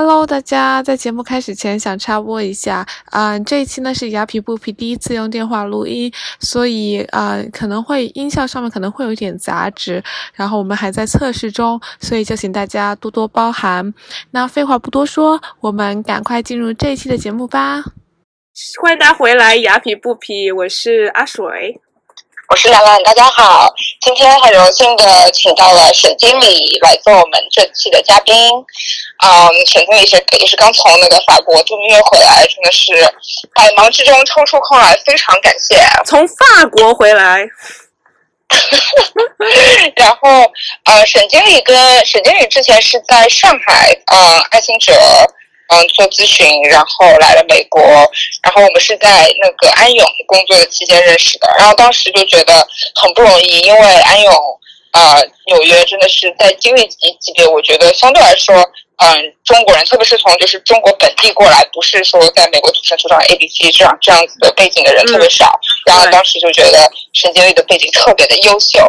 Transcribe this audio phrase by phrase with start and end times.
[0.00, 6.08] Hello，大家在节目开始前想插播一下，啊，这一期呢是雅痞不痞第一次用电话录音，
[6.38, 10.00] 所以啊可能会音效上面可能会有一点杂质，
[10.34, 13.92] 然后我们还在测试中，所以就请大家多多包涵。
[14.30, 17.82] 那废话不多说，我们赶快进入这一期的节目吧。
[18.80, 21.80] 欢迎大家回来，雅痞不痞，我是阿水。
[22.48, 23.70] 我是兰兰，大家好。
[24.00, 28.34] 今天很荣幸的请到了沈经理来做我们这期的嘉宾。
[29.22, 32.94] 嗯，沈经理是也是刚从那个法国度蜜月回来，真的是
[33.54, 35.76] 百忙之中抽出空来，非常感谢。
[36.06, 37.46] 从法国回来。
[39.94, 40.50] 然后
[40.84, 41.76] 呃，沈经理跟
[42.06, 44.94] 沈经理之前是在上海，呃，爱心者。
[45.68, 47.82] 嗯，做咨询，然后来了美国，
[48.42, 49.08] 然后我们是在
[49.40, 54.34] 那个安永工作的期间认识的，然后当时就觉得很不容易，因为安永，
[54.92, 58.54] 啊，纽约真的是在经历级级别，我觉得相对来说。
[59.00, 65.48] 嗯，中国人，特别是从就是中国本地过来，不是说在美国土生土长 A B C 这样这样子的背景的人特别少。
[65.86, 68.80] 然后当时就觉得沈经理的背景特别的优秀，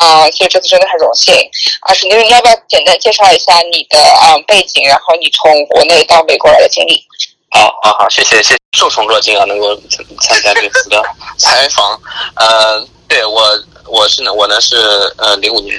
[0.00, 1.34] 啊，所以这次真的很荣幸。
[1.80, 7.04] 啊，沈经理，你要不要简单介绍一下你的嗯背景，然后你从国内到美国来的经历？
[7.50, 9.76] 好，好，好，谢谢，谢，受宠若惊啊，能够
[10.22, 11.02] 参加这次的
[11.36, 12.00] 采访。
[12.36, 13.42] 呃，对我，
[13.86, 14.76] 我是呢，我呢是
[15.18, 15.78] 呃零五年。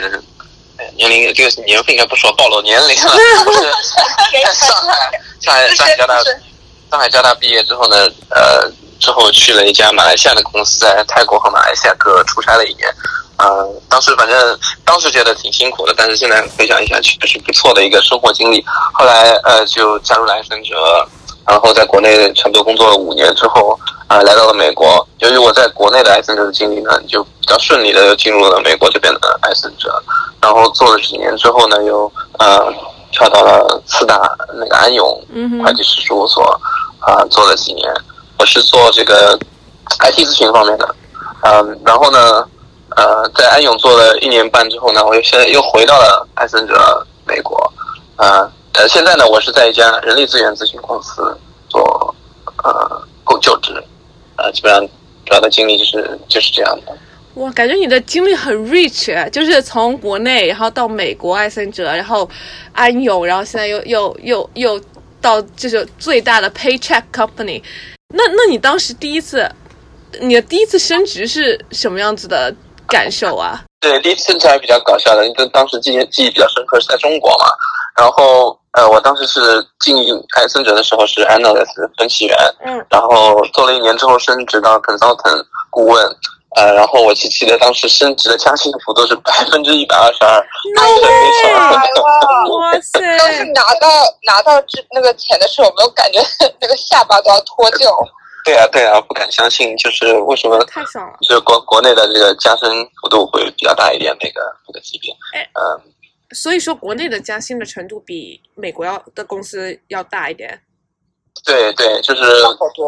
[0.95, 3.11] 年龄这个年份应该不说暴露年龄了。
[3.45, 6.23] 我是在上海，上海上海交大，
[6.91, 12.87] 上海交大毕业之后呢，呃，之后去了一家马来西亚的公司，在泰国和马来西亚各出差了一年。
[13.37, 18.63] 嗯，当时反正当时觉得挺辛苦的，但是现在回想一下，确实不错的一个生活经历。
[18.93, 20.75] 后来呃，就加入了爱森哲，
[21.45, 23.77] 然后在国内差不多工作了五年之后，
[24.08, 25.08] 啊，来到了美国。
[25.20, 29.92] 由于我在国内的爱森哲的经历呢，就比较顺利的进入了美国这边的爱森哲。
[30.42, 32.71] 然后做了几年之后呢，又呃
[33.11, 34.21] 跳到了四大
[34.54, 35.26] 那个安永
[35.64, 36.44] 会计师事务所
[36.99, 37.92] 啊做了几年。
[38.38, 39.36] 我是做这个
[40.02, 40.95] IT 咨询方面的，
[41.42, 42.48] 嗯，然后呢
[42.95, 46.76] 呃在安永做了一年半之后呢，我又现在又回到了艾森哲
[47.26, 47.58] 美国，
[48.17, 51.36] 啊呃现在呢我是在一家人力资源咨询公司
[51.70, 52.14] 做
[52.64, 53.82] 呃够就职，
[54.37, 54.85] 呃基本上
[55.25, 56.97] 主要的经历就是就是这样的。
[57.35, 62.29] 哇，感觉你的经历很 rich，就是从国内，然后到美国艾森哲，然后
[62.71, 64.81] 安永，然后现在又又又又
[65.19, 67.61] 到就是最大的 paycheck company。
[68.13, 69.49] 那那你当时第一次，
[70.21, 72.55] 你的第一次升职是什么样子的
[72.87, 73.61] 感受啊？
[73.81, 77.45] 对，第一次升职还比较搞笑的，因为当时记忆记忆比较深刻是在中国嘛。
[77.98, 79.39] 然后呃，我当时是
[79.80, 79.95] 进
[80.38, 86.06] 艾森哲的时候是 analyst 分析员，嗯，然后做了一年之后升职到 consultant 顾问。
[86.58, 90.39] 呃，然后我记记得当时升职的加薪幅度是百分之一百二十二，
[90.78, 92.58] 太厉害了！
[92.58, 93.02] 哇 塞！
[93.17, 93.89] 当时拿到
[94.26, 96.20] 拿到这那个钱的时候，有没有感觉
[96.62, 97.92] 那个下巴都要脱臼？
[98.45, 100.58] 对啊，对啊，不敢相信，就是为什么？
[100.64, 101.17] 太爽了。
[101.27, 102.70] 就国国内的这个加薪
[103.02, 105.12] 幅度会比较大一点，那个那个级别。
[105.33, 105.92] 哎，嗯，
[106.31, 110.61] 所以说国内的加薪的程度比美国要的公司要大一点。
[111.45, 112.23] 对对，就是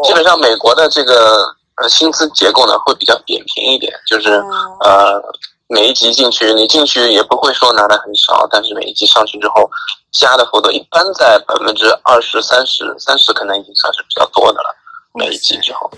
[0.04, 1.56] 基本上美国的这个。
[1.80, 4.32] 呃，薪资结构呢会比较扁平一点，就是
[4.80, 5.22] 呃，
[5.68, 9.70] 每一级进去，你进去也不会说拿的很少，但是每一级上去之后，
[10.10, 14.74] 加的幅度一般在百分之二十三十，三十可能已经算是比较多的了。
[15.14, 15.88] 每一级之后，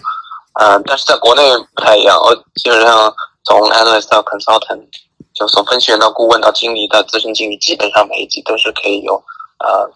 [0.60, 1.42] 呃，但是在国内
[1.74, 3.10] 不太一样，我基本上
[3.44, 4.84] 从 analyst 到 consultant，
[5.40, 9.14] 就从分析员到顾问到经理到资深经理，基本上每一级都是可以有
[9.58, 9.90] 呃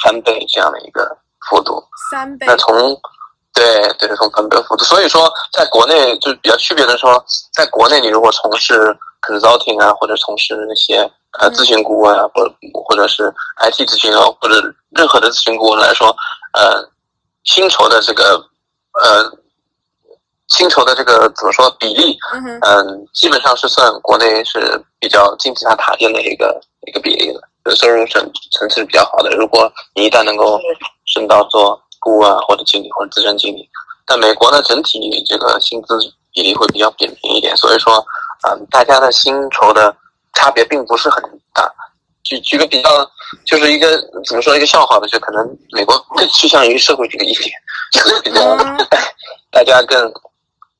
[0.00, 1.04] 翻倍这样的一个
[1.50, 1.82] 幅度。
[2.12, 2.46] 三倍。
[2.46, 2.96] 那从
[3.52, 3.64] 对
[3.98, 8.96] 对，从分倍幅度，所以说在国内就是比较区别的说，在国内你如果从事
[9.26, 10.98] consulting 啊，或者从事那些
[11.40, 12.48] 呃咨询顾问啊，或
[12.84, 16.14] 或者是 IT 咨询啊，或者任何的咨询顾问来说，
[16.52, 16.88] 呃，
[17.42, 18.40] 薪酬的这个
[19.02, 19.24] 呃
[20.48, 22.16] 薪酬的这个怎么说比例，
[22.62, 29.30] 嗯，基本上是算国内是比较金字塔塔尖的一个一个比例的，就收入层层次比较好的。
[29.36, 30.60] 如果你一旦能够
[31.06, 33.68] 升到做顾问或者经理或者资深经理，
[34.06, 35.98] 但美国呢整体这个薪资
[36.32, 38.04] 比例会比较扁平一点，所以说，
[38.48, 39.96] 嗯，大家的薪酬的
[40.34, 41.22] 差别并不是很
[41.54, 41.72] 大。
[42.22, 42.88] 举举个比较，
[43.46, 47.50] 就是一个怎么说一个笑话吧，就可能美国更趋向于社会主义一点，
[47.92, 48.56] 就是比较
[49.50, 50.12] 大家更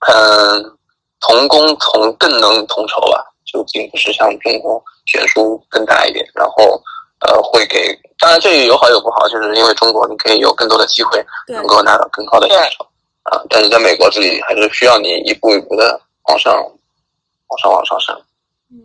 [0.00, 0.78] 嗯
[1.20, 6.80] 同工同更能同酬吧，就并不是像中国悬殊更大一点，然后。
[7.20, 12.84] 呃，会给，当然这也有好有不好，就是因为中国你可以有更多的机会，能够拿到更高的薪酬，
[13.22, 15.98] 啊，但是在美国这里还是需要你一步一步的
[16.28, 18.14] 往上，往上往上升。
[18.70, 18.76] 嗯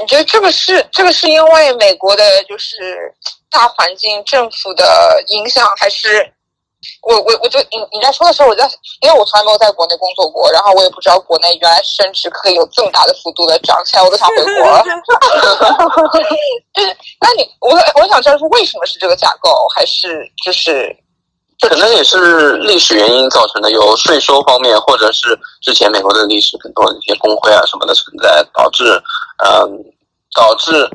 [0.00, 3.14] 你觉得这个是这个是因为美国的就是
[3.48, 6.33] 大环境、政府的影响，还是
[7.02, 8.68] 我我我就你你在说的时候，我在
[9.00, 14.82] 因为我从来没有在国内工作过，然后我也不知道国内原来升职可以有这么大的幅度的涨，起来我都想回国了。
[16.72, 16.84] 对
[17.20, 17.70] 那你我
[18.00, 20.94] 我想知道是为什么是这个架构，还是就是
[21.60, 28.84] 可能也是历史原因造成的，有税收方面，或者是之前美国的历史很多一些工会啊什么的存在，导致
[29.44, 29.84] 嗯
[30.34, 30.88] 导致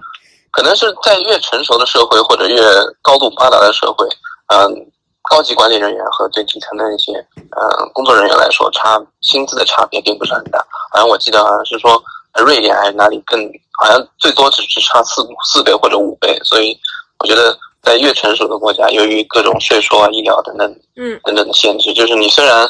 [0.51, 2.61] 可能是在越成熟的社会或者越
[3.01, 4.05] 高度发达的社会，
[4.53, 4.88] 嗯
[5.29, 7.13] 高级管理人员和最底层的一些
[7.51, 10.59] 呃工作人员来说，差薪资的差别并不是很大。
[10.91, 12.01] 好像我记得好像是说
[12.43, 13.39] 瑞典还是哪里更
[13.79, 16.77] 好像最多只是差四四倍或者五倍，所以
[17.19, 17.57] 我觉得。
[17.81, 22.69] 在越成熟的国家，由于各种税收啊、医疗等等，嗯，等等的限制，就是你虽然，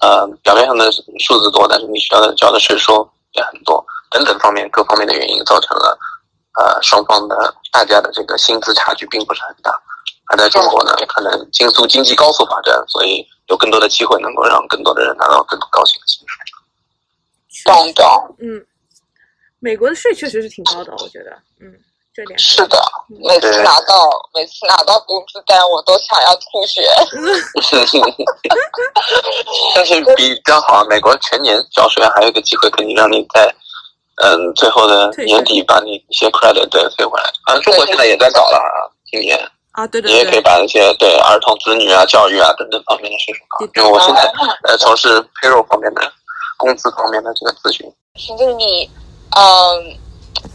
[0.00, 5.98] 呃，表面上的数字多，但是你需要的交的税收也很多，等等方面各方面的原因，造成了，
[6.58, 9.70] 呃，双方的大家的这个薪资差距并不是很大。
[10.28, 16.42] 而在中国呢，可能经速经济高速发展，所以有更多的机会能够让更多的人拿到更高薪的薪水。
[17.64, 18.66] 懂懂，嗯，
[19.60, 21.30] 美国的税确实是挺高的，我觉得，
[21.60, 21.72] 嗯。
[22.38, 22.82] 是的，
[23.28, 26.80] 每次拿到每次拿到工资单，我都想要吐血。
[29.74, 33.54] 但是比较好，美国全年缴税还有一个机会，可以让你在
[34.24, 37.30] 嗯最后的年底把你一些 credit 对退回来。
[37.44, 39.38] 啊，中国现在也在搞了啊，今年
[39.76, 43.64] 啊，对对，你也可以把那些对儿童、子女啊、教育啊等等方面的税收搞。
[43.76, 44.22] 因为我现在
[44.64, 45.08] 呃从事
[45.40, 46.00] payroll 方面的
[46.56, 47.86] 工资方面的这个咨询。
[48.16, 48.90] 是就是你
[49.36, 49.96] 嗯。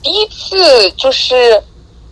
[0.03, 1.62] 第一次就是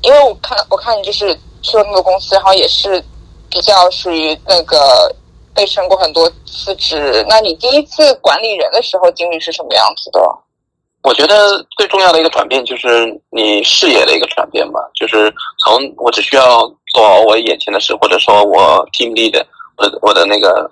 [0.02, 3.04] 因为我看我看你就是去了那个公司，然后也是
[3.50, 5.16] 比较属于那个
[5.56, 7.26] 被升过很多次职。
[7.28, 10.20] 那你第一次管理人的时候经历是什么样子的？
[11.04, 16.60] 我觉得最重要的一个转变就是你视野的一个转变吧，就是从我只需要
[16.94, 19.42] 做好我眼前的事，或者说我 team lead
[19.78, 20.70] 我我的那个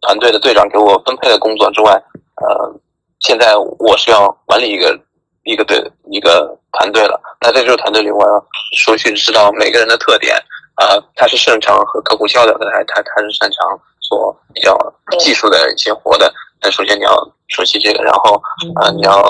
[0.00, 1.92] 团队的队长给我分配的工作之外，
[2.36, 2.74] 呃，
[3.20, 4.98] 现在我是要管理一个。
[5.44, 8.46] 一个队一个团队了，那在这个团队里，我要
[8.76, 10.36] 熟悉知道每个人的特点
[10.74, 13.66] 啊，他是擅长和客户交流的，还他他是擅长
[14.02, 14.76] 做比较
[15.18, 16.30] 技术的一些活的。
[16.60, 17.10] 那首先你要
[17.48, 18.34] 熟悉这个，然后
[18.82, 19.22] 啊，你要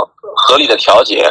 [0.46, 1.30] 合理的调节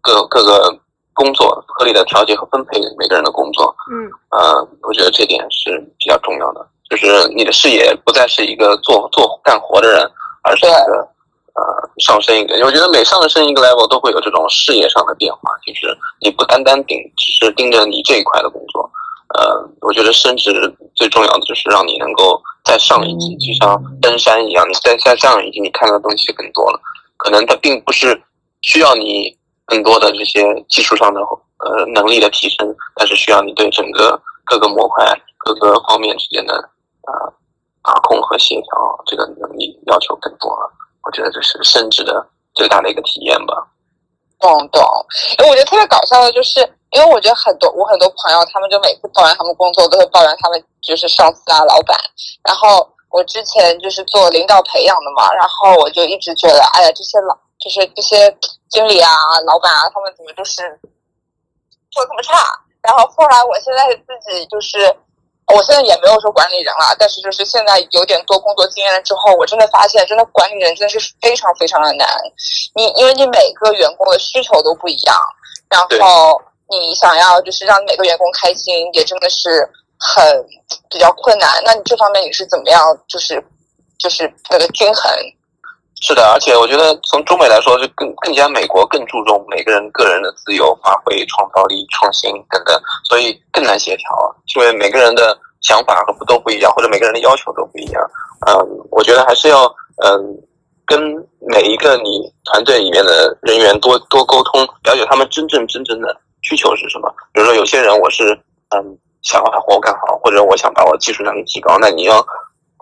[0.00, 0.78] 各各个
[1.12, 3.74] 工作，合理的调节和分配每个人的工作。
[3.90, 10.10] 嗯，呃，我觉得这点是比较重要的，就是你的视野不再是一个做做干活的人，
[10.42, 11.08] 而是一个。
[11.56, 11.62] 呃，
[11.98, 15.86] 上升一个，我觉得每上升一个 level 都会有这种事业上的变化，就是
[16.20, 18.90] 你不单单盯，只是盯着你这一块的工作。
[19.38, 20.50] 呃，我觉得升职
[20.96, 26.80] 最重要的就是让你能够再上一级，就像登山一样，你再再上一级，你看到的东西更多了。
[27.18, 28.20] 可能它并不是
[28.64, 30.40] 需要你更多的这些
[30.70, 35.04] 技术上的呃能力的提升，但是需要你对整个各个模块、
[35.36, 37.32] 各个方面之间的呃
[37.82, 38.64] 把控和协调
[39.06, 40.72] 这个能力要求更多了。
[41.04, 43.54] 我觉得这是升职的最大的一个体验吧。
[44.40, 44.82] 懂懂，
[45.38, 46.60] 哎，我觉得特别搞笑的就是，
[46.90, 51.98] 因为我觉得很多我很多朋友，他们就每次抱怨他们工作，都会抱怨他们就是上司啊、老板。
[52.42, 57.34] 然后我之前就是做领导培养的嘛，然后我就一直觉得，哎呀，这些老
[57.64, 58.36] 就是这些
[58.68, 59.08] 经理啊、
[59.46, 60.60] 老板啊，他们怎么就是
[61.90, 62.36] 做这么差？
[62.82, 64.94] 然后后来我现在自己就是。
[65.52, 72.08] 我现在也没有说管理人了，但是就是现在有点多工作经验了之后，我真的发现，真的管理人真的是非常非常的难。
[72.74, 75.14] 你因为你每个员工的需求都不一样，
[75.68, 76.40] 然后
[76.70, 79.68] 你想要就是让每个员工开心，也真的是
[79.98, 80.24] 很
[80.88, 81.62] 比较困难。
[81.62, 83.34] 那你这方面你是怎么样，就是
[83.98, 85.12] 就是那个均衡？
[86.00, 94.06] 是的，而且我觉得从中美来说，就更更加美国更注重每个人个人的自由发挥、创造力、创新等等，所以更难协调，
[94.54, 98.02] 因为每个人的想法和不都不一样，或者每个人的要求都不一样。
[98.46, 98.52] 嗯，
[98.90, 99.64] 我觉得还是要
[100.04, 100.36] 嗯
[100.84, 101.00] 跟
[101.48, 107.08] 每一个你团队里面的人员多多沟通，了解他们真正真正的需求是什么。
[107.32, 108.38] 比如说，有些人我是
[108.76, 112.22] 嗯想把活干好，或者我想把我技术能力提高，那你要。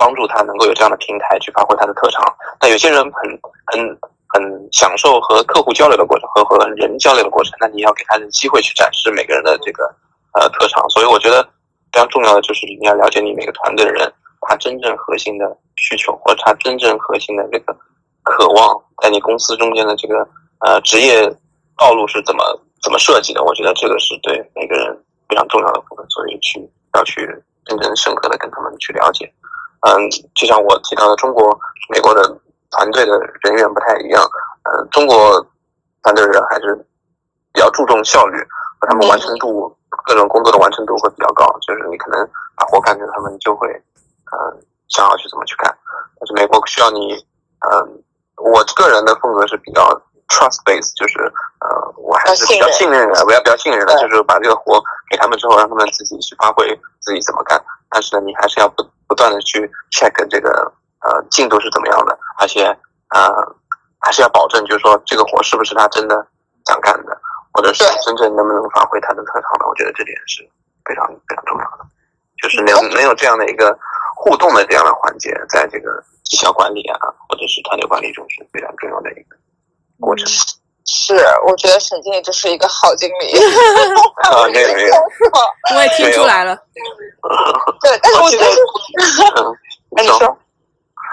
[0.03, 2.21] 帮助他能够有这样的平台去发挥他的特长。
[2.61, 3.31] 那有些人很
[3.67, 7.53] 很很享受和客户交流的过程，和和人交流的过程。
[7.61, 9.85] 那你要给他的机会去展示每个人的这个
[10.35, 10.83] 呃特长。
[10.91, 11.41] 所以我觉得
[11.93, 17.73] 非常重要的就是你要了解你每个团队的人，他真正核心的需求，或者他真正核心的这个
[18.25, 20.27] 渴望，在你公司中间的这个
[20.67, 21.23] 呃职业
[21.79, 22.43] 道路是怎么
[22.83, 23.45] 怎么设计的。
[23.45, 26.59] 我觉得这个是对每个人非常重要的部分，所以去
[26.95, 27.25] 要去
[27.67, 29.33] 真正深刻的跟他们去了解。
[29.83, 31.59] 嗯，就像我提到的，中国、
[31.91, 32.23] 美国的
[32.71, 34.23] 团队的人员不太一样。
[34.65, 35.45] 嗯，中国
[36.03, 36.75] 团队的人还是
[37.53, 38.39] 比较注重效率
[38.79, 41.45] 和他们完成度，各种工作的完成度会比较高。
[41.67, 45.77] 就是你可能把活干成，他们就会嗯想要去怎么去干。
[46.19, 47.15] 但是美国需要你
[47.67, 48.03] 嗯，
[48.37, 49.83] 我个人的风格是比较
[50.29, 51.19] trust base，就是
[51.59, 56.69] 呃我还是比较信任的，我要比较信任的，就是把这个活给他们之后，让他们自己去发挥
[57.01, 57.61] 自己怎么干。
[57.93, 60.51] 但是呢，你还是要不不断的去 check 这个
[61.01, 62.65] 呃进度是怎么样的，而且
[63.11, 63.29] 呃
[64.01, 66.27] 还是要保证，就是说这个活是不是他真的
[66.65, 67.21] 想干的，
[67.53, 69.67] 或者是真正能不能发挥他的特长的。
[69.69, 70.43] 我觉得这点是
[70.85, 71.85] 非常非常重要的，
[72.43, 73.79] 就是能能有这样的一个
[74.17, 79.37] 互动的这样的环节，在这个绩效管理啊，或者是团队管理中是非常重要的一个
[80.01, 80.27] 过程。
[80.85, 81.15] 是，
[81.47, 83.33] 我觉得沈经理就是一个好经理。
[84.25, 84.95] 啊，没有没有，
[85.77, 86.57] 我也听出来了。
[87.81, 88.45] 对，但是我觉得，
[89.91, 90.19] 那 你说，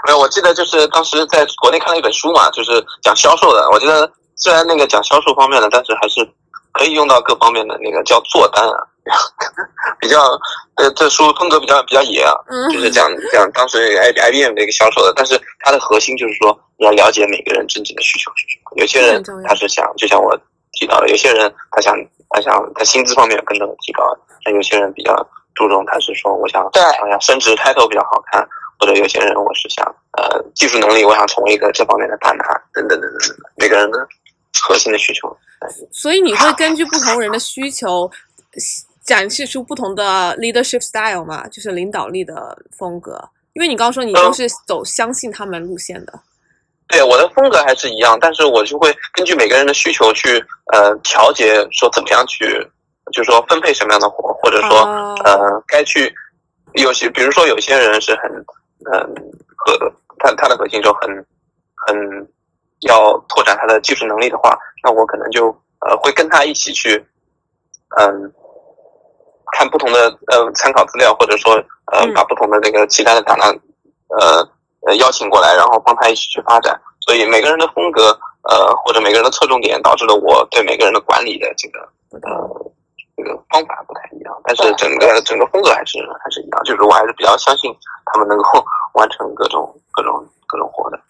[0.06, 3.68] 没有，我记得就是当时在国内看了一本书嘛，就是讲销售的。
[3.70, 6.28] 我觉得虽然那个讲销售方面的，但是还是
[6.72, 8.76] 可以用到各方面的那个叫做单啊，
[10.00, 10.20] 比较
[10.76, 12.32] 呃，这书风格比较比较野啊，
[12.72, 18.30] 就是讲讲当时 I I B M 的一个销售的，但是它的核心就是说你要了解每个人真正的需求。
[18.80, 20.34] 有些人他是想，就像我
[20.72, 21.94] 提到的，有些人他想
[22.30, 24.02] 他想他薪资方面有更多的提高，
[24.42, 25.14] 但有些人比较
[25.54, 28.42] 注重他是说我想想想升职抬头比较好看，
[28.78, 29.84] 或者有些人我是想
[30.16, 33.98] 呃技术能力我想成为一个这方面的大拿等等等等等等，每个人的
[34.62, 35.36] 核心的需求。
[35.92, 38.10] 所以你会根据不同人的需求
[39.04, 43.22] 展示出不同的 leadership style 嘛，就是领导力的风格。
[43.52, 46.18] 因为你刚刚说你都是走相信他们路线的。
[46.90, 52.44] 对我的风格还是一样，但是我就会根据每个人的需求去呃调节，说怎么样去，
[53.12, 54.78] 就是说分配什么样的活，或者说
[55.24, 56.12] 呃该去
[56.74, 58.30] 有些，比如说有些人是很
[58.92, 59.14] 嗯
[59.56, 59.78] 和
[60.18, 61.08] 他他的核心就很
[61.86, 62.28] 很
[62.80, 65.46] 要拓展他的技术能力的话，那我可能就
[65.86, 66.96] 呃会跟他一起去
[68.00, 68.32] 嗯
[69.56, 71.54] 看不同的呃参考资料，或者说
[71.92, 73.56] 呃把不同的那个其他的档案
[74.18, 74.48] 呃。
[74.86, 76.80] 呃，邀请过来，然后帮他一起去发展。
[77.00, 78.16] 所以每个人的风格，
[78.48, 81.80] 呃，或者每个人的侧重点，导致了我对每个人的管理的这个
[82.12, 82.72] 呃
[83.16, 84.34] 这个方法不太一样。
[84.44, 87.74] 但是整个整个风格还是还是一样，就是我还是比较相信
[88.06, 91.00] 他们能够完成各种各种各种活的。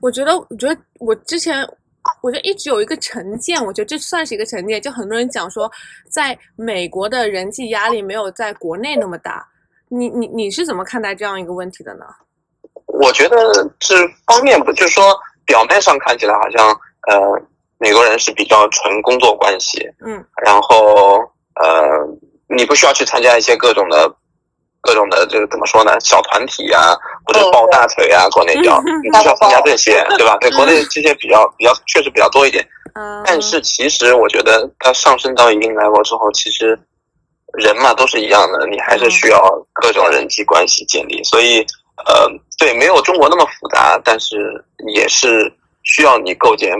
[0.00, 1.66] 我觉得，我觉得我之前，
[2.20, 5.70] 我觉得一直有一个成见，我觉得这算是一个成见，就很多人讲说，
[6.10, 9.46] 在美国的人际压力没有在国内那么大。
[9.88, 12.04] 你你你是怎么看待这样一个问题的呢？
[13.00, 13.36] 我觉得
[13.78, 13.94] 这
[14.26, 16.68] 方面不就是说，表面上看起来好像
[17.08, 17.18] 呃，
[17.78, 21.18] 美国人是比较纯工作关系，嗯，然后
[21.60, 21.86] 呃，
[22.48, 24.10] 你不需要去参加一些各种的、
[24.80, 25.98] 各种的，这个怎么说呢？
[26.00, 30.36] 小团体啊，或者抱大腿啊，国内叫你不需要参加这些，对吧？
[30.40, 32.66] 对，国内这些比较比较确实比较多一点。
[32.94, 36.78] 嗯，但是其实我觉得它上升到一定 level 之后，其实
[37.52, 39.38] 人嘛都是一样的，你还是需要
[39.74, 41.64] 各种人际关系建立，所以。
[42.04, 44.62] 呃，对，没有中国那么复杂，但是
[44.94, 45.50] 也是
[45.82, 46.70] 需要你构建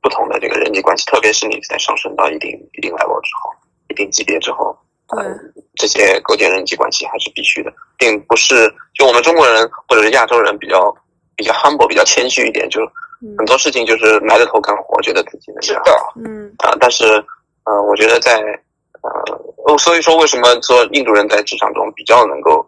[0.00, 3.50] 不同的这个人际关系，特别是你在上升到一定一定 level 之后，
[3.88, 4.78] 一定级别之后，
[5.08, 5.26] 对，
[5.74, 10.94] 这些构建人际关系还是必须的，并不是就我们中国人或者是亚洲人比较
[11.34, 12.80] 比较 humble，比较谦虚一点，就
[13.36, 17.04] 很多事情就是埋着头干活，觉得自己能干好，嗯啊，但是
[17.64, 18.40] 呃，我觉得在
[19.02, 22.64] 呃，所以说为什么说印度人在职场中比较能够。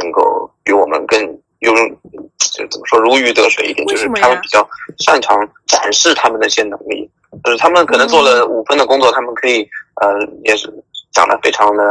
[0.00, 1.20] 能够比我们更
[1.60, 4.66] 有，就怎么说如鱼得水一点，就是他们比较
[4.98, 7.10] 擅长展示他们那些能力。
[7.42, 9.68] 就是他们可能做了五分的工作，他们可以
[10.00, 10.72] 呃也是
[11.12, 11.82] 讲的非常的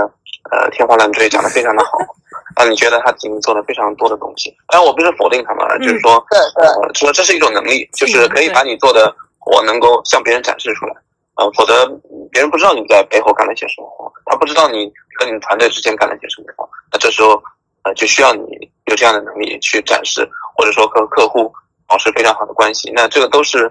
[0.51, 1.97] 呃天花乱坠，讲的非常的好。
[2.55, 4.55] 啊，你觉得他已经做了非常多的东西？
[4.67, 10.93] 当然我不是否定他们，就是说，对对，说这是一种能力，就是可以把你做的活能够向别人展示出来。
[11.35, 11.85] 呃，否则
[12.31, 16.69] 别人不知道你在背后干了些什么活，他不知道你和你团队之间干了些什么活。
[16.91, 17.41] 那这时候。
[17.83, 20.25] 呃，就需要你有这样的能力去展示，
[20.55, 21.51] 或者说和客户
[21.85, 22.89] 保持非常好的关系。
[22.95, 23.65] 那这个都是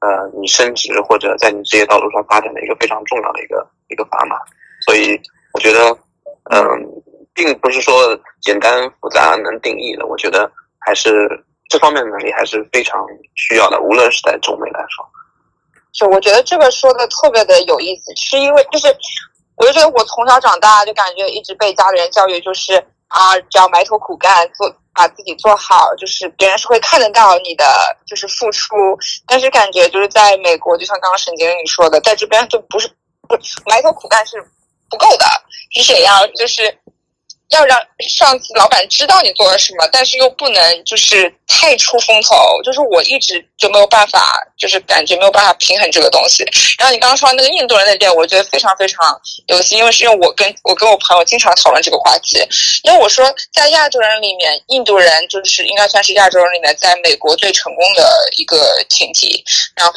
[0.00, 0.08] 呃
[0.40, 4.36] 你升职或者在你职业道路上发展的一个非常重要的一个一个砝码。
[4.86, 5.20] 所以
[5.52, 5.90] 我觉得，
[6.50, 6.62] 嗯，
[7.34, 10.06] 并不是说简单复杂能定义的。
[10.06, 11.28] 我觉得还是
[11.68, 15.06] 这方面的能力还是非常需要的，无论是在中美来说。
[15.92, 18.86] 就我觉得这个说的特别的有意思，是因为就是
[19.56, 22.82] 我就觉得我从小长大就感觉一直被家里人教育就是。
[23.08, 27.64] 啊，只要埋头苦干，做把自己做好，就是别人是会看得到你的
[28.06, 28.76] 就是付出。
[29.26, 32.88] 但是感觉就是在美国，就像刚刚沈经理说的，在这边就不是
[33.28, 33.36] 不
[33.66, 34.40] 埋头苦干是
[34.90, 35.24] 不够的，
[35.76, 36.78] 你也要就是
[37.48, 37.78] 要让
[38.08, 46.44] 上司、老板知道你做了什么，但是又不能就是太出风头，就是我一直就没有办法，就是感觉没有办法平衡这个东西。
[46.78, 52.38] 然后你刚刚说那个印度人的点，我觉得非常非常有心，因为是因为我跟我跟我朋友经常讨论这个话题，
[52.84, 58.02] 因为我说在亚洲人里面，印度人就是应该算是亚洲人里面在美国最成功的
[58.36, 59.42] 一个群体。
[59.74, 59.92] 然后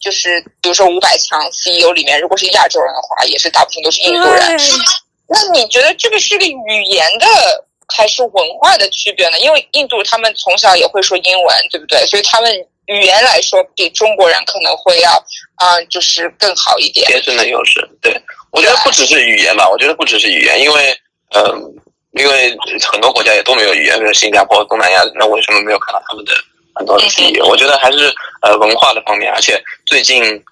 [0.00, 4.58] 就是比如说五百强 CEO 里面，如果是亚洲人的话，也是大部分都是印度人。
[5.28, 7.26] 那你觉得这个是个语言的
[7.86, 9.38] 还是文化的区别呢？
[9.38, 12.04] 因为印度他们从小也会说英文，对不对？
[12.06, 12.50] 所以他们
[12.86, 15.10] 语言来说比中国人可能会要
[15.56, 17.06] 啊，就是更好一点。
[17.06, 18.18] 天生的优势，对
[18.52, 20.98] 我觉得不只是语言吧，我觉得不只是语言，因为
[21.34, 21.74] 嗯，
[22.12, 22.56] 因为
[22.90, 26.32] 很多国家也都没有语言，比如新加坡、东南亚，那为什么没有看到他们的
[26.74, 27.42] 很多的企业？
[27.42, 30.42] 我觉得还是呃文化的方面，而且最近。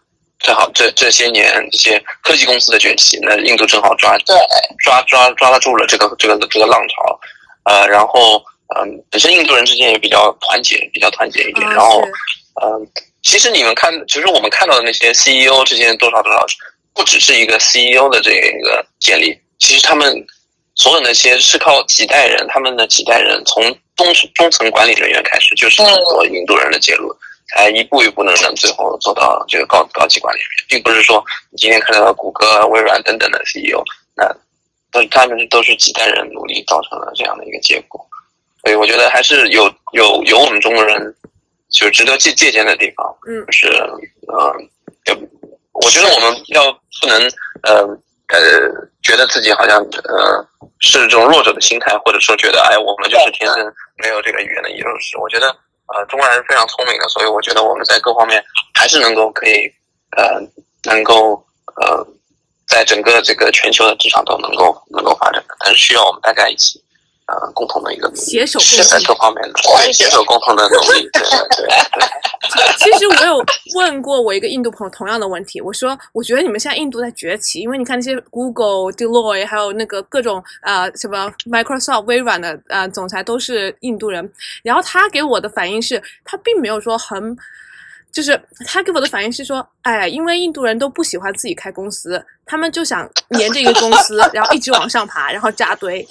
[0.47, 4.37] 正好这这些年这些科技公司的崛起，那印度正好抓对。
[4.85, 7.21] 抓抓抓住了这个这个这个浪潮，
[7.65, 8.41] 呃，然后
[8.77, 12.01] 嗯，本身印度人之间也比较团结，比较团结一点，然后
[12.63, 12.87] 嗯，
[13.25, 16.47] 其实你们看，其实我们看到的那些 CEO 之间多少多少，
[16.95, 18.31] 不只是一个 CEO 的这
[18.63, 20.25] 个建立，其实他们
[20.77, 23.65] 所有那些是靠几代人，他们的几代人从
[23.97, 27.13] 中中层管理人员开始，就是很多印度人的介入。
[27.49, 33.83] 才一步一步能能最后做到这个高高级管理人员，并不是说你今天看到的谷歌、微软等等的 CEO，
[34.17, 34.27] 那
[34.91, 38.05] 都他们都是几代人努力造成了这样的一个结果。
[38.63, 41.15] 所以我觉得还是有有有我们中国人
[41.71, 43.17] 就值得借借鉴的地方。
[43.29, 43.69] 嗯，是
[44.27, 45.17] 嗯，
[45.73, 47.23] 我觉得我们要不能
[47.63, 47.83] 呃
[48.29, 48.71] 呃
[49.03, 50.45] 觉得自己好像呃
[50.81, 53.73] 是这种弱者的心态，或者说觉得哎我们就是天生
[54.03, 55.17] 没有这个语言的优势。
[55.19, 55.57] 我觉得。
[55.95, 58.43] 呃，中国人非常聪明的，所以我觉得我们在各方面
[58.75, 59.71] 还是能够可以，
[60.17, 60.41] 呃，
[60.85, 61.45] 能够
[61.81, 62.07] 呃，
[62.67, 66.83] 在整个这个全球的职场都能够能够发展的，但是需要我们大家一起。
[67.29, 69.59] 呃，共同的一个携手共在各方面的
[69.93, 71.11] 携手共同的努力。
[71.13, 71.67] 对对对。
[72.79, 73.45] 其实我有
[73.77, 84.31] 问过我一个印度朋友同样的问题，我说我觉得你们现在印度在崛起，因为你看那些 Google、Deloitte 还有那个各种啊什么 Microsoft、微软的啊总裁都是印度人，
[84.63, 87.37] 然后他给我的反应是他并没有说很。
[88.17, 96.03] 就是他给我的反应是说，哎，因为印度人都不喜欢自己开公司，他们就想黏着一个公司， 然后一直往上爬，然后扎堆。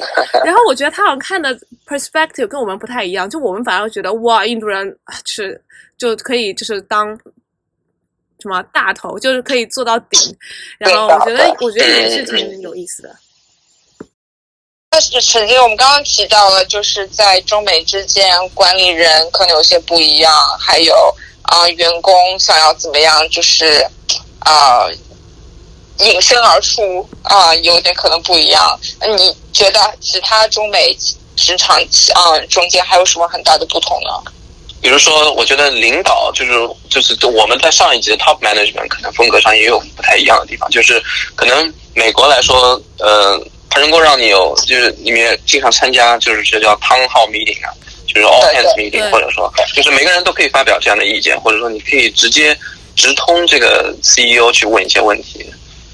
[0.45, 5.59] 然后我觉得他好像看的 perspective 跟我们不太一样，就我们反而觉得哇，印度人是
[5.97, 7.07] 就可以就是当
[8.39, 10.19] 什么大头，就是可以做到顶。
[10.77, 13.15] 然后我觉得我觉得也是挺有意思的。
[14.91, 20.93] 那是曾经我们刚刚提到了，就是在中美之间，管理人可能有些不一样，还有。
[21.47, 23.85] 啊，员工想要怎么样，就是
[24.39, 24.87] 啊，
[25.99, 28.79] 隐身而出啊，有点可能不一样。
[29.17, 30.95] 你觉得其他中美
[31.35, 31.77] 职场
[32.13, 34.31] 啊中间还有什么很大的不同呢？
[34.81, 36.51] 比如说，我觉得领导就是
[36.89, 41.01] 就是我们在上一级的 top management 可能风格上也有不太一样的地方，就是
[41.35, 47.73] 可能美国来说，呃，它能够让你有就是里面经常参加就是这叫 town hall meeting 啊。
[48.15, 52.57] 就是 all hands meeting，或者说，就是每个人都可以发表这样的意见，或者说你可以直接
[52.95, 55.45] 直通这个 CEO 去问一些问题。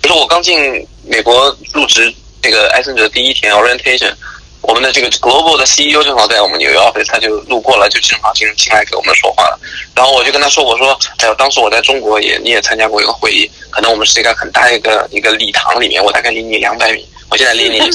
[0.01, 4.13] 比如说我刚进美国入职这个艾森哲第一天 orientation，
[4.61, 9.59] 我们的这个 global 的 CEO 正好在我们纽约 office，他就路过了，就正好进进来给我们说话了。
[9.95, 17.03] 然后我就跟他说，我说，哎呦，当时我在中国也你也参加过一个会议，可能我们是一个很大一个一个礼堂里面，我大概离你两百米。
[17.31, 17.89] 我现在离你两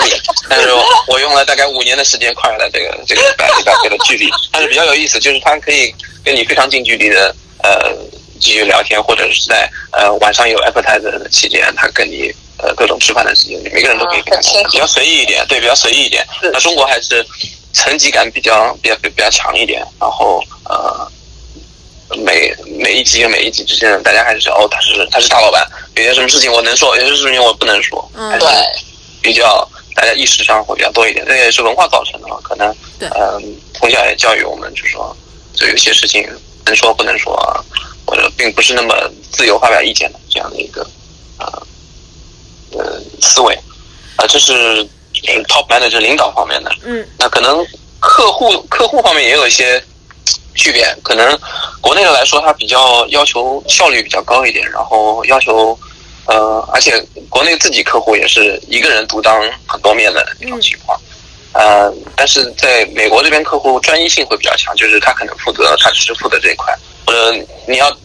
[0.00, 0.10] 米，
[0.48, 0.68] 但是
[1.08, 4.30] 我用了大概五年的时间跨越了这个这个一百一百倍的距离。
[4.52, 5.92] 但是比较有意思，就是它可以
[6.24, 7.92] 跟你非常近距离的呃
[8.40, 14.30] 继续聊天，或者是在呃晚上有 appetizer 的期间，他跟你呃各种吃饭的时间，每个人都可以比
[14.78, 16.24] 较随意一点，对，比较随意一点。
[16.40, 17.26] 那中国还是
[17.72, 21.10] 层级感比较比较比较强一点，然后呃。
[22.14, 25.66] 每每一级跟每一级之间，大家还是哦，他是他是大老板，
[25.96, 28.48] 有些什么事情我能说，有些事情我不能说，嗯，对，
[29.20, 33.42] 比较大家意识上会比较多一点，这也是文化造成的嘛，可能，对，嗯，
[33.74, 35.16] 从小也教育我们，就说，
[35.54, 36.24] 就有些事情
[36.64, 37.58] 能说不能说啊，
[38.06, 38.94] 或者并不是那么
[39.32, 40.86] 自由发表意见的这样的一个，
[41.38, 41.66] 呃，
[42.78, 43.52] 呃思维，
[44.14, 44.84] 啊，这是
[45.48, 47.66] top manager 领导方面的，嗯，那可能
[47.98, 49.82] 客户客户方面也有一些。
[50.56, 51.38] 区别可能
[51.80, 55.78] 国内的来说，它比较要求效率比较高一点，然后要求
[56.26, 61.00] 呃，而且国内自己客户也是一个人独当很多面的那种情况，
[61.52, 67.32] 呃，但是在美国这边客户专一性会比较强，就是他可能负责他只是负责这一块，或者
[67.68, 67.96] 你要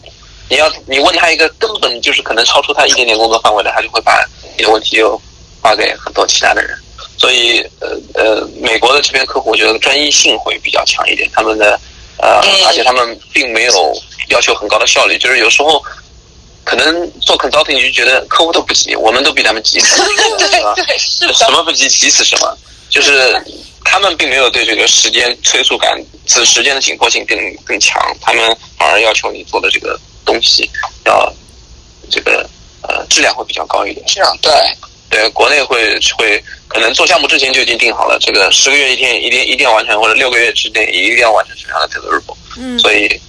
[0.48, 4.24] 你要你问他一个根本就是可能超出他一点点工作范围的，他就会把
[4.56, 5.20] 你的问题又
[5.60, 6.78] 发给很多其他的人。
[7.18, 11.78] 所以呃呃，美国的这边客户我觉得专一性会比较强一点，他们的
[12.18, 13.92] 呃，而且他们并没有
[14.28, 15.82] 要求很高的效率，就是有时候
[16.64, 19.80] 可能做 consulting 你就觉得客户都不急，我们都比他们急？
[21.34, 22.56] 什么不急，急死什么，
[22.88, 23.10] 就是
[23.84, 30.70] 他们并没有对这个时间催促感、此时间的紧迫性更更强，他们反而要求你做的这个东西
[31.04, 31.32] 要
[32.10, 32.48] 这个
[32.82, 34.04] 呃质量会比较高一点。
[34.06, 34.52] 这样对。
[35.12, 42.34] 对，国内会会可能做项目之前就已经定好了，这个十个月一天一定一定要完成，或者六个月之内一定要完成什么样的 deliverable。
[42.56, 43.20] 嗯，所以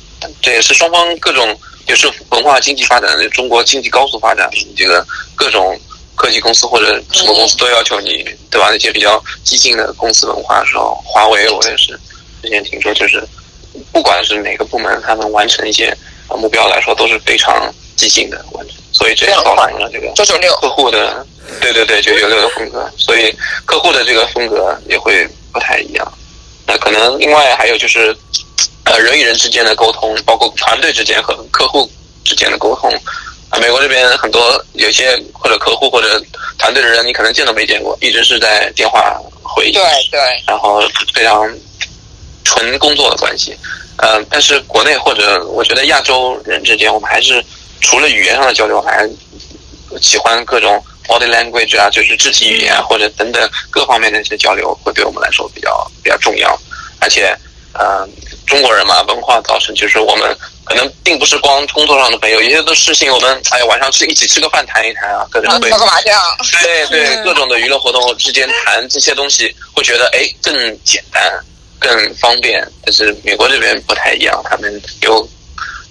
[0.41, 5.77] 这也是双方各种也是文化经济发展，中国经济高速发展，这个各种
[6.15, 8.69] 科技公司或者什么公司都要求你，对吧？
[8.71, 11.99] 那些比较激进的公司文化的时候，华为我也是
[12.41, 13.21] 之前听说，就是
[13.91, 15.93] 不管是哪个部门，他们完成一些
[16.29, 21.27] 目标来说都是非常激进的完成，所以这也反映了这个九九六客户的。
[21.59, 23.33] 对对对，九九六的风格，所以
[23.65, 26.13] 客户的这个风格也会不太一样。
[26.65, 28.15] 那可能另外还有就是，
[28.85, 31.89] 呃，人与人之间的沟通，包括团队之间和客户
[32.23, 32.89] 之间的沟通。
[33.49, 36.21] 啊，美国这边很多有些或者客户或者
[36.57, 39.71] 团队的人，你可能见都没见过，一直是在电话会议。
[39.73, 40.19] 对对。
[40.47, 40.81] 然后
[41.13, 41.53] 非常
[42.43, 43.55] 纯工作的关系。
[43.97, 47.43] 嗯，但是国内或者我觉得亚洲人之间，我们还是
[47.81, 49.07] 除了语言上的交流，还
[50.01, 50.83] 喜欢各种。
[51.07, 56.57] Body language 啊，就是肢体语言或者等等各方面的一些交流，会对我们来说比较比较重要。
[56.99, 57.35] 而且，
[57.73, 58.07] 呃，
[58.47, 66.21] 中国人嘛，文化造成就是我们可能并不是光工作上的朋友，有些的事情我们哎呀晚上吃一起吃个饭谈一谈啊，各种对打个麻将，
[66.61, 71.21] 对对，各种的娱乐活动之间谈这些东西，会觉得哎更简单、
[71.79, 72.65] 更方便。
[72.85, 75.27] 但是美国这边不太一样，他们有。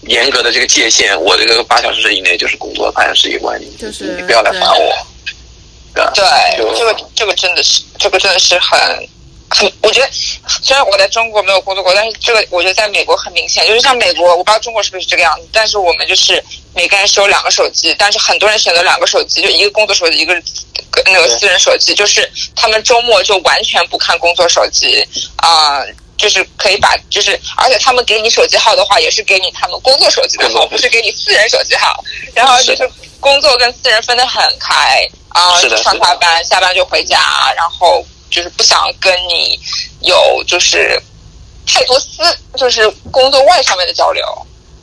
[0.03, 4.93] 严格的这个界限，我这个八小时以内就是工作，八小时以外你就是你不要来烦我。
[5.95, 6.25] 对，
[6.77, 8.81] 这个这个真的是，这个真的是很
[9.51, 10.09] 很，我觉得
[10.63, 16.43] 虽然我在中国没有工作过，但是这个我觉得在美国很明显，就是像美国，我不知道中国是不是这个样子，但是我们就是
[16.75, 20.35] 每个人是有两个手机，但是很多人选择两个手机，就一个工作手机，一个
[21.07, 25.83] 那个私人手机，就是他们周末就完全不看工作手机啊。
[26.23, 31.93] 就是可以把，就是而且他们给你手机号的话，也是给你他们工作手机的号，不是给你私人手机号。
[32.33, 37.19] 然后就是工作跟私人分得很开啊，上下班下班就回家，
[37.57, 39.59] 然后就是不想跟你
[40.03, 40.97] 有就是
[41.67, 42.09] 太多私，
[42.57, 44.25] 就是工作外上面的交流。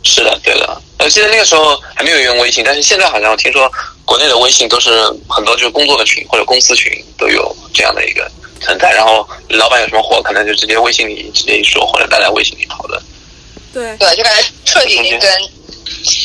[0.04, 0.82] 是的，对的。
[0.99, 3.71] 我记得那个时候还没有用微信，但是现在好像听说
[4.04, 4.91] 国内的微信都是
[5.30, 8.30] 很多就是工作的群或者公司群都有这样的一个。
[8.60, 13.02] 存在，然后老板有什么活，可能就直接微信里直接一说，或者大家微信里讨论。
[13.72, 15.22] 对对，就感觉彻底跟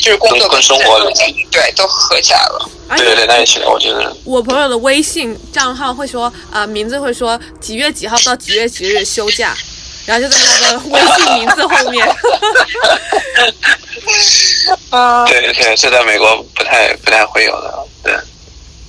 [0.01, 0.99] 就是工作跟生活
[1.51, 2.69] 对都合起来了。
[2.97, 4.15] 对对对，那也行，我觉得。
[4.23, 9.55] 我朋友的微信账号会说啊，名字会说几月几号到几月几日休假，
[10.05, 12.07] 然后就在他的微信名字后面。
[14.89, 18.13] 啊， 对对，这在美国不太不太会有的，对。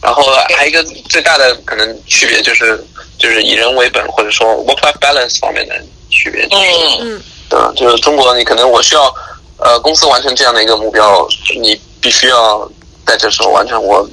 [0.07, 0.23] 然后
[0.57, 2.81] 还有一个最大的可能区别就是。
[3.19, 5.75] 就是以人为本，或者说 work-life balance 方面的
[6.11, 6.47] 区别。
[6.51, 6.61] 嗯
[7.01, 9.05] 嗯，对，就是中国，你可能我需要，
[9.57, 11.27] 呃，公司完成这样的一个目标，
[11.59, 12.71] 你必须要
[13.07, 13.83] 在这时候完成。
[13.83, 14.07] 我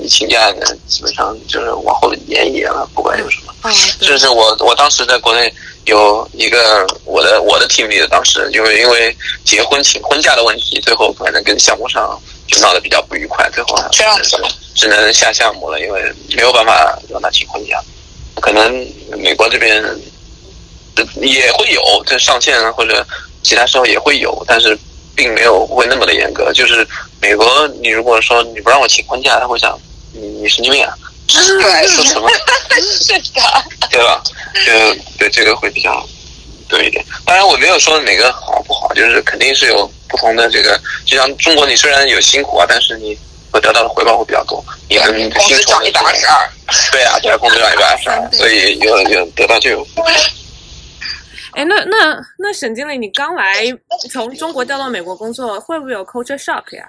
[0.00, 3.54] 你请假呢，基本上就是往后延一延了，不管有什么。
[3.62, 14.36] 嗯，就是我我当时在国内有一个我的我的 team 里的当时，因为因为结婚请婚假的问题，最后可能跟项目上就闹得比较不愉快，最后这样子
[14.74, 16.02] 只能下项目了，因为
[16.34, 17.78] 没有办法让他请婚假。
[18.40, 18.72] 可能
[19.18, 19.84] 美国这边
[21.20, 23.06] 也会有这上线或者
[23.42, 24.76] 其他时候也会有，但是
[25.14, 26.52] 并没有会那么的严格。
[26.52, 26.86] 就是
[27.20, 29.78] 美国，你如果说你不让我请婚假，他会想
[30.12, 30.94] 你你神经病啊，
[31.26, 32.28] 对，说什么？
[33.02, 33.42] 是的，
[33.90, 34.22] 对吧？
[34.64, 36.08] 就对这个会比较
[36.68, 37.04] 对一点。
[37.24, 40.80] 当然，我没有说哪个好不好，就是肯定是有不同的这个。
[41.06, 43.18] 就像中国，你虽然有辛苦啊，但是你。
[43.50, 46.50] 会得到的回报会比较多，你的工资涨一百二十二，
[46.92, 49.86] 对啊，现在工资涨一百二十二，所以有有得到就有。
[51.54, 53.64] 哎，那那那沈经理，你刚来
[54.12, 56.84] 从中国调到美国工作，会不会有 culture shock 呀？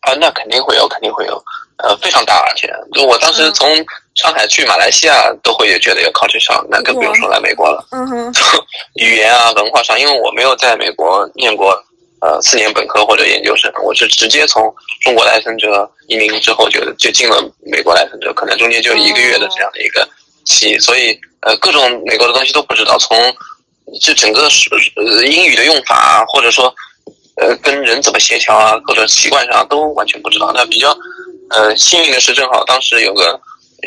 [0.00, 1.42] 啊，那肯定会有，肯定会有，
[1.78, 3.66] 呃，非常大，而且就我当时从
[4.14, 7.82] 上海去马来西亚都会觉得有 culture shock，那更不用说来美国了。
[7.92, 8.32] 嗯哼，
[9.00, 11.82] 语言啊，文化上，因为我没有在美国念过。
[12.22, 14.62] 呃，四年本科或者研究生，我是直接从
[15.02, 20.08] 中国来生者移民之后就就进了美国来生者，可能中间就一个月的这样的一个
[20.44, 23.18] 期，所以呃各种美国的东西都不知道，从
[24.00, 26.72] 这整个是呃英语的用法，啊或者说
[27.40, 30.52] 呃跟人怎么协调啊，或者习惯上都完全不知道。
[30.54, 30.96] 那比较
[31.50, 33.40] 呃幸运的是，正好当时有个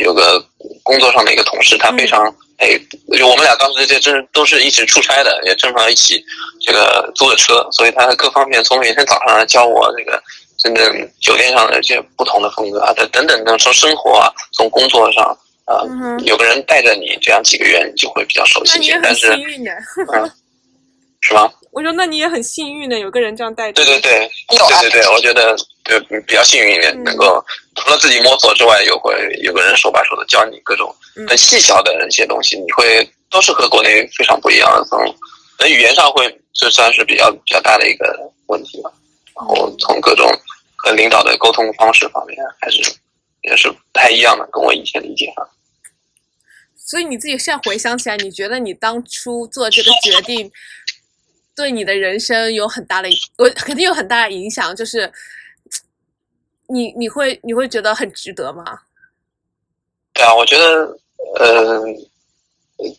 [0.04, 0.46] 有个
[0.84, 2.70] 工作上的一个同事，他非常哎，
[3.18, 6.24] 就我们俩当时这真都是一起出差的，也正好一起
[6.62, 10.22] 这个租的车，所以他各方面从每天早上教我这个
[10.58, 15.26] 真正酒店上的这些不同的风格啊，等等等，从生活啊，从工作上
[15.66, 15.84] 啊，
[16.24, 19.00] 有个人带着你，这样几个月你就会比较熟悉一些。
[19.04, 19.32] 但是，
[20.14, 20.32] 嗯，
[21.22, 21.52] 是吗？
[21.76, 23.84] 我说，那你也很幸运呢，有个人这样带着。
[23.84, 27.44] 对对对，对对对，我觉得就比较幸运一点，能够
[27.76, 30.96] 除了自己摸索之外，有会有个人手把手的教你各种
[31.28, 34.86] 很细小的一些东西，你会都是和国内非常不一样的。
[34.86, 34.98] 从
[35.60, 38.90] 那语言上会，这算是比较比较大的一个问题吧。
[39.36, 40.32] 然后从各种
[40.78, 42.82] 和领导的沟通方式方面，还是
[43.42, 45.46] 也是不太一样的，跟我以前理解上。
[46.78, 50.50] 所以你自己现在回想起来，你觉得你当初做这个决定？
[51.56, 54.76] 对你的人生有很大的，我肯定有很大的影响。
[54.76, 55.12] 就是
[56.68, 58.64] 你你会你会觉得很值得吗？
[60.14, 60.98] 对啊，我觉得，
[61.40, 61.82] 呃，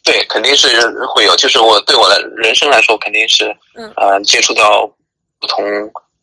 [0.02, 0.68] 对，肯定是
[1.14, 1.36] 会有。
[1.36, 4.86] 就是我对我的人生来说，肯定是，嗯，呃，接触到
[5.38, 5.64] 不同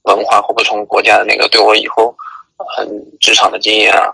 [0.03, 2.15] 文化或不同国家的那个，对我以后
[2.77, 2.87] 很
[3.19, 4.05] 职场的经验啊，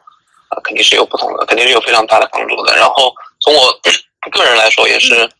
[0.49, 2.75] 啊，肯定是有不同的，肯定是有非常大的帮助的。
[2.75, 3.79] 然后从我
[4.31, 5.15] 个人来说，也是。
[5.25, 5.31] 嗯，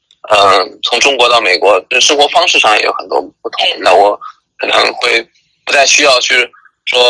[0.84, 3.68] 从中国到美国，生活方式上也有很多不同。
[3.80, 4.20] 那我
[4.58, 5.28] 可能会
[5.65, 6.48] 不再需要去
[6.86, 7.02] 说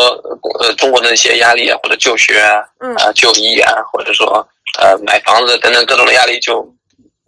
[0.60, 2.64] 呃中国的一些压力啊，或者就学啊，
[2.96, 4.26] 啊就医啊，或者说
[4.80, 6.60] 呃买房子等等各种的压力就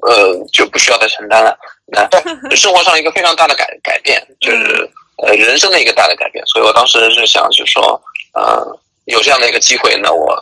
[0.07, 1.55] 呃就不需要再承担了。
[1.87, 2.09] 那
[2.57, 4.91] 生活上一个非常大的改改变，就是
[5.23, 6.43] 呃人生的一个大的改变。
[6.47, 8.01] 所以我当时是想，就说
[8.33, 8.67] 呃
[9.05, 10.35] 有这样的一个机会，那我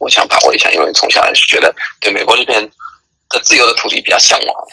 [0.00, 2.70] 我想把握一下，因为从小也是觉得对美国这边。
[3.30, 4.66] 的自由的土地比较向往，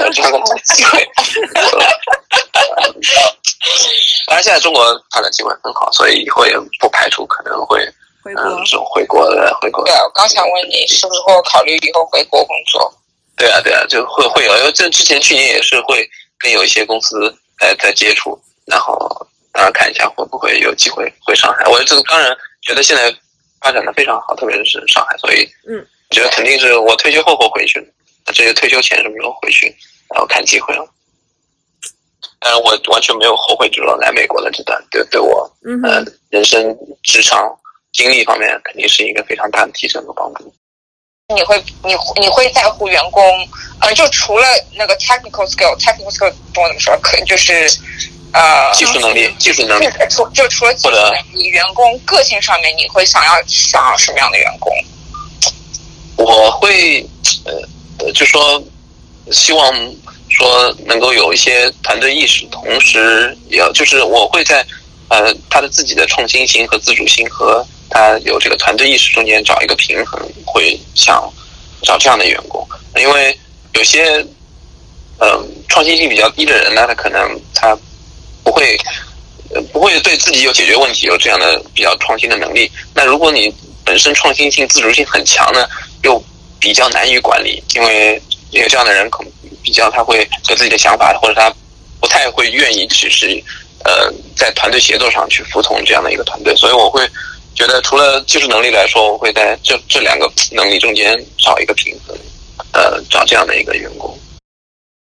[0.00, 1.08] 有这样的机会。
[4.26, 7.80] 当然，现在中国发展机会很好，所以以后也不排除可能会
[8.24, 9.84] 嗯，这种回国的回国。
[9.84, 12.92] 对啊，我刚想问你，是不是会考虑以后回国工作？
[13.36, 16.08] 对啊，对啊，就会会有，因为这之前去年也是会
[16.38, 21.64] 跟有一些公司在在接触，然后当然看一下会不会有机会回上海。
[21.66, 23.12] 我这个当然觉得现在
[23.60, 25.84] 发展的非常好，特别是上海，所以嗯。
[26.12, 27.84] 觉得肯定是我退休后会回去，
[28.34, 29.66] 这个退休前什么时候回去，
[30.10, 30.86] 然后看机会了。
[32.38, 35.50] 但是我完全没有后悔，就是来美国的这段，对对我，
[35.84, 37.48] 呃，人生职场
[37.92, 40.52] 经历方面，肯定是一个非常大的提升和帮助。
[41.34, 43.22] 你会，你你会在乎员工，
[43.80, 46.98] 呃，就除了那个 technical skill，technical skill 懂我怎么说？
[47.00, 47.52] 可就是
[48.32, 54.72] 呃，技术能力，技术能力，除就除了技术能力，员工个性上面，你会想要想要什么样的员工？
[56.22, 57.04] 我会，
[57.44, 58.62] 呃，就说
[59.30, 59.94] 希望
[60.28, 64.64] 说能够有一些团队意识，同时也要就是我会在
[65.08, 71.30] 呃他的自己的创新性和自主性和他有这个团队意识中间找一个平衡，会想
[71.82, 73.36] 找这样的员工，因为
[73.74, 74.24] 有些
[75.18, 77.76] 嗯创新性比较低的人呢，他可能他
[78.44, 78.78] 不会
[79.72, 82.70] 不会对自己有解决问题有这样的比较创新的能力。
[82.94, 83.52] 那如果你
[83.84, 85.66] 本身创新性、自主性很强呢？
[86.02, 86.22] 又
[86.58, 91.52] 比较难于管理，因为因为这样的人可能比较他会有自己的想法，或者他
[92.00, 93.26] 不太会愿意去是
[93.84, 97.08] 呃在团队协作上去服从这样的一个团队，所以我会
[97.54, 102.16] 觉得除了技术能力来说，我会在这这两个能力中间找一个平衡，
[102.72, 104.18] 呃，找这样的一个员工。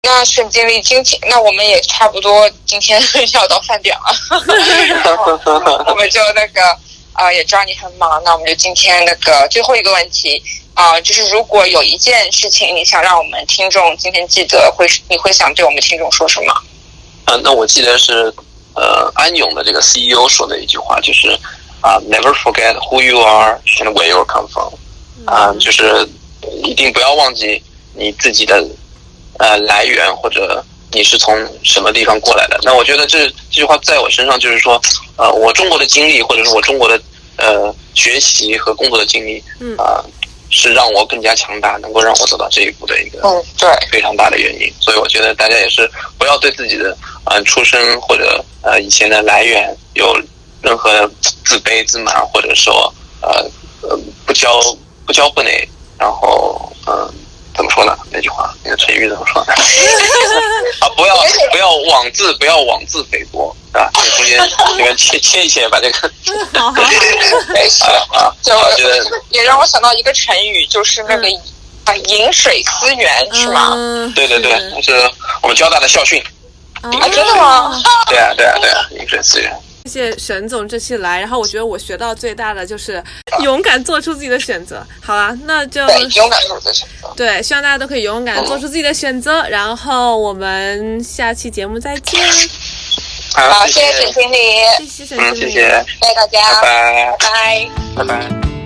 [0.03, 3.01] 那沈经理，今天那我们也差不多今天
[3.35, 4.16] 要到饭点了，
[5.87, 6.79] 我们就那个
[7.21, 10.43] 啊，也知道你很忙，那我们就今天那个最后一个问题。
[10.73, 16.55] 啊，就是如果有一件事情你想让我们听众今天记得，会你会想对我们听众说什么？
[17.27, 18.33] 嗯，那我记得是
[18.75, 21.29] 呃安永的这个 CEO 说的一句话，就是
[21.83, 24.73] 啊，Never forget who you are and where you come from。
[25.27, 26.09] 啊，就是
[26.63, 27.63] 一定不要忘记
[27.95, 28.67] 你自己的
[29.39, 32.59] 呃来源或者你是从什么地方过来的。
[32.63, 34.81] 那我觉得这这句话在我身上就是说，
[35.17, 36.99] 呃，我中国的经历或者是我中国的
[37.40, 39.42] 呃学习和工作的经历，
[39.76, 40.05] 啊。
[40.53, 44.68] 是让我更加强大，能够让我走到这一步的一个嗯，对，非常大的原因。
[44.81, 46.92] 所以我觉得大家也是不要对自己的
[47.24, 50.12] 呃出身或者呃以前的来源有
[50.61, 51.09] 任何
[51.44, 53.31] 自卑自满，或者说呃
[53.83, 54.76] 呃不骄
[55.07, 57.14] 不骄不馁，然后嗯。
[57.61, 57.94] 怎么说呢？
[58.11, 59.53] 那句话，那个成语怎么说呢？
[60.81, 61.14] 啊，不要
[61.51, 63.85] 不要妄自不要妄自菲薄，啊，
[64.16, 64.40] 中间
[64.79, 66.11] 你们切切一切，把这个
[67.53, 67.85] 没事
[68.16, 68.33] 啊。
[68.42, 68.55] 就
[69.29, 71.29] 也让我想到一个成语，就是那个
[71.85, 73.77] 啊，饮水思源，是吗？
[74.16, 74.92] 对对对，是
[75.42, 76.18] 我们交大的校训。
[76.81, 77.70] 啊，真的吗？
[78.09, 79.55] 对啊对啊对啊，饮水思源。
[79.90, 83.03] 谢谢沈总这期来，然后我觉得我学到最大的就是
[83.42, 84.87] 勇敢做出自己的选择。
[85.03, 87.12] 好了，那就对，勇敢做出的选择。
[87.16, 89.42] 对，希望大家都可以勇敢做出自己的选择。
[89.48, 92.20] 然后我们下期节目再见，
[93.35, 94.37] 好，谢谢沈经理，
[94.79, 95.50] 谢谢沈嗯，经理。
[95.53, 98.05] 谢谢，谢谢大家，拜拜，拜拜。
[98.05, 98.60] 拜拜。